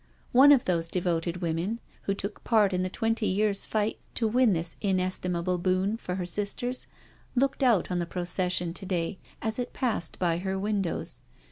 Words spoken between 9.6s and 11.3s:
passed by her windows.